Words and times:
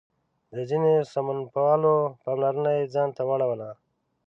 د 0.55 0.57
ځینو 0.69 0.91
سمونپالو 1.13 1.95
پاملرنه 2.21 2.71
یې 2.77 2.91
ځان 2.93 3.09
ته 3.15 3.21
راواړوله. 3.23 3.69